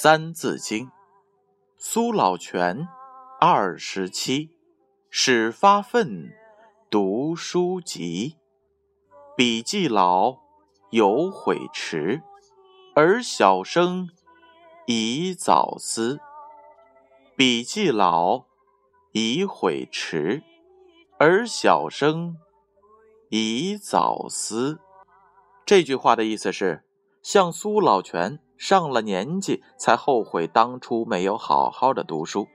[0.00, 0.92] 三字经，
[1.76, 2.86] 苏老泉，
[3.40, 4.50] 二十七，
[5.10, 6.30] 始发愤，
[6.88, 8.36] 读书籍。
[9.36, 10.38] 笔记老，
[10.90, 12.22] 有悔迟，
[12.94, 14.08] 而小生，
[14.86, 16.20] 宜早思。
[17.34, 18.44] 笔记老，
[19.10, 20.44] 宜悔迟，
[21.18, 22.36] 而小生，
[23.30, 24.78] 宜早思。
[25.66, 26.84] 这句话的意思是，
[27.20, 28.38] 像苏老泉。
[28.58, 32.48] 上了年纪才后悔当初没有好好的读书，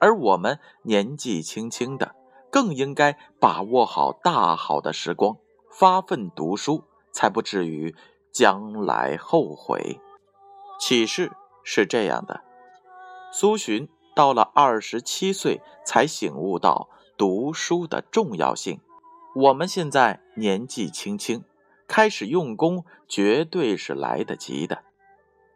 [0.00, 2.16] 而我们年纪轻轻的
[2.50, 5.36] 更应该把握好大好的时光，
[5.70, 7.94] 发奋读书，才不至于
[8.32, 10.00] 将来后悔。
[10.80, 12.42] 启示是这样的：
[13.32, 18.80] 苏洵到了二十七岁才醒悟到读书的重要性。
[19.36, 21.44] 我们现在年纪轻轻，
[21.86, 24.82] 开始用功，绝对是来得及的。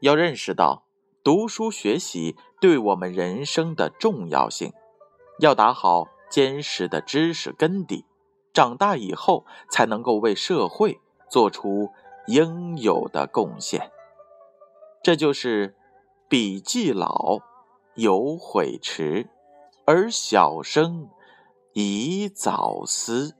[0.00, 0.84] 要认识到
[1.22, 4.72] 读书学习对我们人生的重要性，
[5.38, 8.04] 要打好坚实的知识根底，
[8.52, 11.90] 长大以后才能够为社会做出
[12.26, 13.90] 应有的贡献。
[15.02, 15.76] 这就是
[16.28, 17.38] “笔记老，
[17.94, 19.28] 有悔迟，
[19.86, 21.08] 而小生，
[21.72, 23.36] 宜早思”。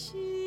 [0.00, 0.39] 心。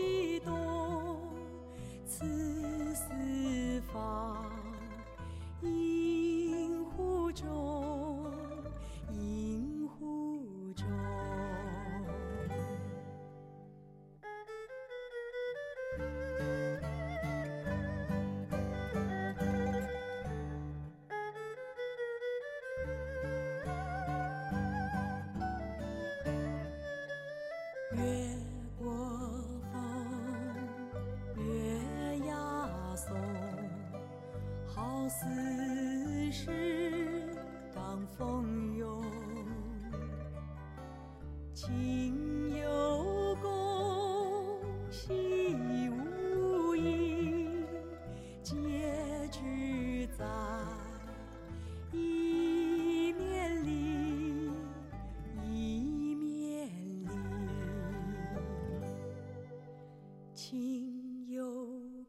[60.54, 61.44] 心有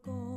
[0.02, 0.33] 共。